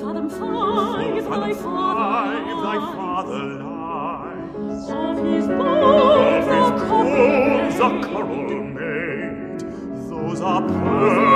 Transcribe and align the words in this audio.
fathom 0.00 0.30
five, 0.30 1.24
thy 1.24 1.52
father, 1.52 2.54
thy 2.62 2.78
father 2.94 3.44
lies. 3.62 4.88
Of 4.88 5.16
his 5.24 5.46
bones 5.46 6.46
Of 6.46 6.46
his 6.48 6.70
bones 6.90 7.76
a 7.76 8.08
coral 8.08 8.64
made. 8.64 9.60
Those 10.08 10.40
are 10.40 10.62
pearls 10.62 11.29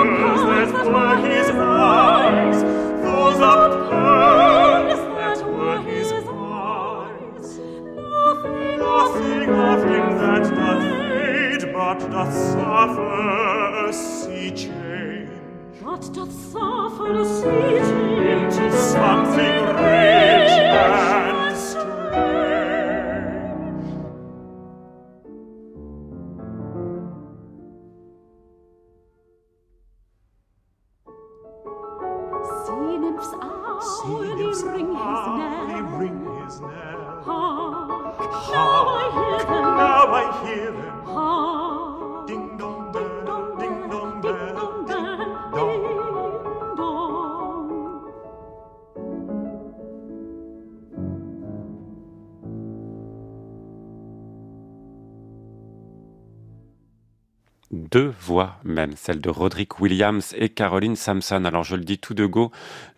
deux 57.75 58.13
voix 58.21 58.57
même, 58.65 58.93
celle 58.97 59.21
de 59.21 59.29
Roderick 59.29 59.81
Williams 59.81 60.35
et 60.39 60.49
Caroline 60.49 60.97
Sampson. 60.97 61.45
Alors 61.45 61.65
je 61.65 61.77
le 61.77 61.85
dis 61.85 61.99
tout 61.99 62.15
de 62.15 62.25
go, 62.25 62.51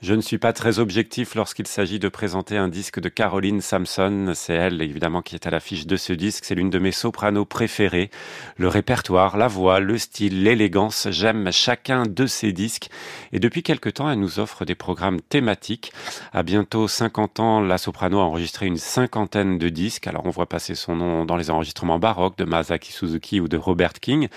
je 0.02 0.14
ne 0.14 0.20
suis 0.20 0.38
pas 0.38 0.52
très 0.52 0.78
objectif 0.78 1.34
lorsqu'il 1.34 1.66
s'agit 1.66 1.98
de 1.98 2.08
présenter 2.08 2.56
un 2.56 2.68
disque 2.68 3.00
de 3.00 3.08
Caroline 3.08 3.60
Sampson. 3.60 4.32
C'est 4.34 4.54
elle 4.54 4.82
évidemment 4.82 5.22
qui 5.22 5.34
est 5.34 5.46
à 5.46 5.50
l'affiche 5.50 5.86
de 5.86 5.96
ce 5.96 6.12
disque. 6.12 6.44
C'est 6.44 6.54
l'une 6.54 6.70
de 6.70 6.78
mes 6.78 6.92
sopranos 6.92 7.46
préférées. 7.46 8.10
Le 8.56 8.68
répertoire, 8.68 9.36
la 9.36 9.48
voix, 9.48 9.80
le 9.80 9.98
style, 9.98 10.42
l'élégance, 10.42 11.08
j'aime 11.10 11.50
chacun 11.50 12.04
de 12.04 12.26
ces 12.26 12.52
disques. 12.52 12.90
Et 13.32 13.40
depuis 13.40 13.62
quelque 13.62 13.88
temps, 13.88 14.10
elle 14.10 14.20
nous 14.20 14.38
offre 14.38 14.64
des 14.64 14.74
programmes 14.74 15.20
thématiques. 15.20 15.92
À 16.32 16.42
bientôt 16.42 16.86
50 16.86 17.40
ans, 17.40 17.60
la 17.60 17.78
soprano 17.78 18.20
a 18.20 18.24
enregistré 18.24 18.66
une 18.66 18.76
cinquantaine 18.76 19.58
de 19.58 19.68
disques. 19.68 20.06
Alors 20.06 20.26
on 20.26 20.30
voit 20.30 20.48
passer 20.48 20.74
son 20.74 20.96
nom 20.96 21.24
dans 21.24 21.36
les 21.36 21.50
enregistrements 21.50 21.98
baroques 21.98 22.38
de 22.38 22.44
Masaki 22.44 22.92
Suzuki 22.92 23.40
ou 23.40 23.48
de 23.48 23.56
Robert 23.56 23.94
King. 23.94 24.28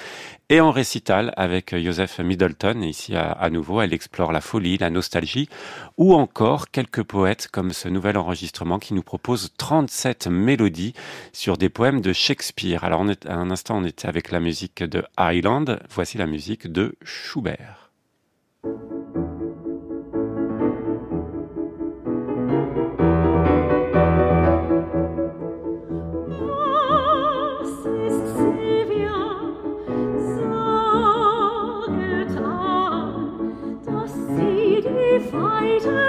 Et 0.50 0.62
en 0.62 0.72
récital 0.72 1.34
avec 1.38 1.76
Joseph 1.76 2.20
Middleton, 2.20 2.82
et 2.82 2.88
ici 2.88 3.16
à, 3.16 3.50
nouveau, 3.50 3.82
elle 3.82 3.94
explore 3.94 4.32
la 4.32 4.42
folie, 4.42 4.78
la 4.78 4.90
nostalgie, 4.90 5.48
ou 5.98 6.14
encore 6.14 6.72
quelques 6.72 7.04
poètes 7.04 7.48
comme 7.52 7.72
ce 7.72 7.88
nouvel 7.88 8.18
enregistrement 8.18 8.80
qui 8.80 8.94
nous 8.94 9.04
propose 9.04 9.52
37 9.58 10.28
mélodies 10.28 10.94
sur 11.34 11.58
des 11.58 11.70
poèmes 11.70 12.02
de 12.02 12.14
Shakespeare. 12.14 12.84
Alors 12.84 13.06
à 13.28 13.34
un 13.34 13.52
instant, 13.52 13.78
on 13.78 13.86
était 13.86 14.08
avec 14.08 14.32
la 14.32 14.40
musique 14.40 14.84
de 14.84 15.04
Highland, 15.18 15.80
voici 15.90 16.18
la 16.18 16.26
musique 16.26 16.72
de 16.72 16.96
Schubert. 17.04 17.89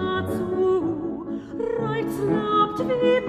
dazu, 0.00 1.26
reiz 1.78 2.14
labt 2.30 2.78
wie 2.88 3.19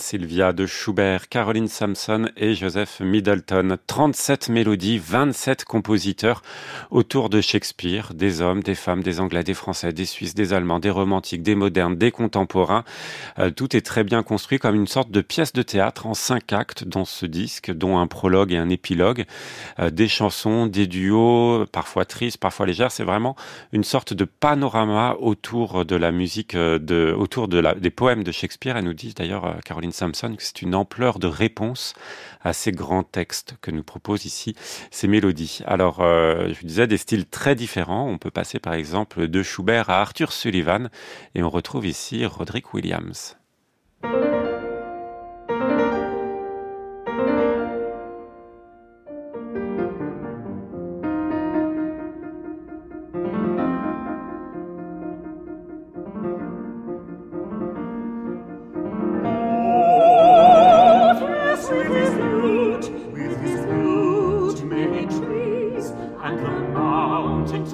Sylvia 0.00 0.52
de 0.52 0.66
Schubert, 0.66 1.28
Caroline 1.28 1.68
Sampson 1.68 2.28
et 2.36 2.54
Joseph 2.54 3.00
Middleton. 3.00 3.76
37 3.86 4.48
mélodies, 4.48 4.98
27 4.98 5.64
compositeurs 5.64 6.42
autour 6.90 7.28
de 7.28 7.40
Shakespeare, 7.40 8.12
des 8.14 8.40
hommes, 8.40 8.62
des 8.62 8.74
femmes, 8.74 9.02
des 9.02 9.20
Anglais, 9.20 9.44
des 9.44 9.54
Français, 9.54 9.92
des 9.92 10.06
Suisses, 10.06 10.34
des 10.34 10.52
Allemands, 10.52 10.80
des 10.80 10.90
romantiques, 10.90 11.42
des 11.42 11.54
modernes, 11.54 11.96
des 11.96 12.10
contemporains. 12.10 12.84
Euh, 13.38 13.50
tout 13.50 13.76
est 13.76 13.80
très 13.80 14.04
bien 14.04 14.22
construit 14.22 14.58
comme 14.58 14.74
une 14.74 14.86
sorte 14.86 15.10
de 15.10 15.20
pièce 15.20 15.52
de 15.52 15.62
théâtre 15.62 16.06
en 16.06 16.14
cinq 16.14 16.52
actes 16.52 16.84
dans 16.84 17.04
ce 17.04 17.26
disque, 17.26 17.70
dont 17.70 17.98
un 17.98 18.06
prologue 18.06 18.52
et 18.52 18.56
un 18.56 18.70
épilogue, 18.70 19.24
euh, 19.78 19.90
des 19.90 20.08
chansons, 20.08 20.66
des 20.66 20.86
duos, 20.86 21.66
parfois 21.70 22.04
tristes, 22.04 22.38
parfois 22.38 22.66
légères. 22.66 22.90
C'est 22.90 23.04
vraiment 23.04 23.36
une 23.72 23.84
sorte 23.84 24.14
de 24.14 24.24
panorama 24.24 25.16
autour 25.20 25.84
de 25.84 25.96
la 25.96 26.12
musique, 26.12 26.54
euh, 26.54 27.14
autour 27.14 27.48
des 27.48 27.90
poèmes 27.90 28.24
de 28.24 28.32
Shakespeare. 28.32 28.76
Elle 28.76 28.84
nous 28.84 28.94
dit 28.94 29.14
d'ailleurs, 29.14 29.56
Caroline 29.64 29.89
Sampson, 29.92 30.34
que 30.36 30.42
c'est 30.42 30.62
une 30.62 30.74
ampleur 30.74 31.18
de 31.18 31.26
réponse 31.26 31.94
à 32.42 32.52
ces 32.52 32.72
grands 32.72 33.02
textes 33.02 33.54
que 33.60 33.70
nous 33.70 33.82
proposent 33.82 34.24
ici 34.24 34.54
ces 34.90 35.08
mélodies. 35.08 35.60
Alors, 35.66 35.96
je 36.00 36.58
vous 36.60 36.66
disais, 36.66 36.86
des 36.86 36.96
styles 36.96 37.26
très 37.26 37.54
différents. 37.54 38.08
On 38.08 38.18
peut 38.18 38.30
passer 38.30 38.58
par 38.58 38.74
exemple 38.74 39.28
de 39.28 39.42
Schubert 39.42 39.90
à 39.90 40.00
Arthur 40.00 40.32
Sullivan 40.32 40.88
et 41.34 41.42
on 41.42 41.50
retrouve 41.50 41.86
ici 41.86 42.24
Roderick 42.24 42.72
Williams. 42.74 43.39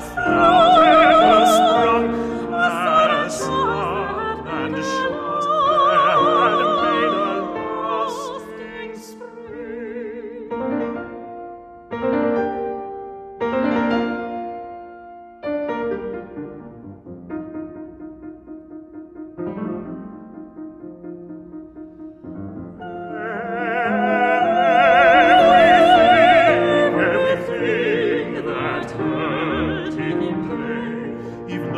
Christmas. 0.00 0.37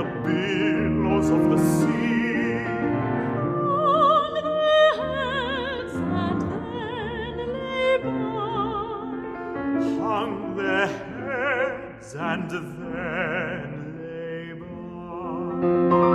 the 0.01 0.09
billows 0.25 1.29
of 1.29 1.43
the 1.51 1.59
sea. 1.59 2.65
On 3.69 4.35
the 4.35 4.43
then 4.99 5.95
lay 7.55 7.99
hung 10.01 10.57
their 10.57 10.87
heads 10.87 12.15
and 12.15 12.51
then 12.51 13.69
lay 14.01 14.53
by. 16.01 16.10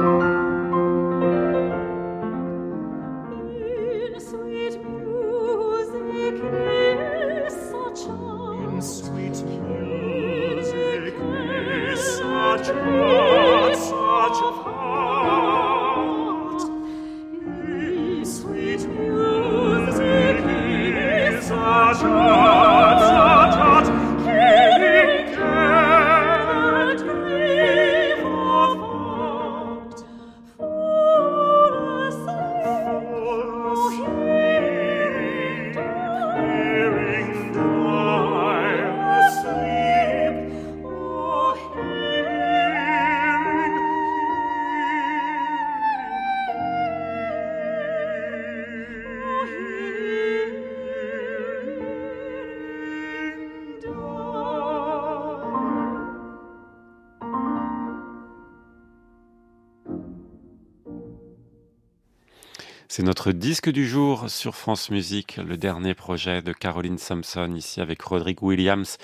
C'est 62.95 63.03
notre 63.03 63.33
disque 63.33 63.69
du 63.69 63.85
jour 63.85 64.29
sur 64.29 64.55
France 64.55 64.89
Musique, 64.89 65.35
le 65.35 65.57
dernier 65.57 65.93
projet 65.93 66.41
de 66.41 66.53
Caroline 66.53 66.97
Sampson, 66.97 67.53
ici 67.53 67.81
avec 67.81 68.01
Roderick 68.01 68.41
Williams 68.41 68.97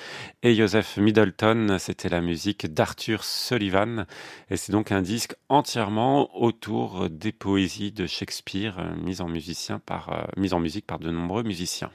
et 0.43 0.55
Joseph 0.55 0.95
Middleton. 0.95 1.75
C'était 1.77 2.07
la 2.07 2.21
musique 2.21 2.73
d'Arthur 2.73 3.25
Sullivan. 3.25 4.05
Et 4.49 4.55
c'est 4.55 4.71
donc 4.71 4.93
un 4.93 5.01
disque 5.01 5.35
entièrement 5.49 6.33
autour 6.41 7.09
des 7.09 7.33
poésies 7.33 7.91
de 7.91 8.07
Shakespeare, 8.07 8.79
euh, 8.79 8.95
mises 8.95 9.19
euh, 9.19 10.21
mise 10.37 10.53
en 10.53 10.59
musique 10.61 10.87
par 10.87 10.99
de 10.99 11.11
nombreux 11.11 11.43
musiciens. 11.43 11.91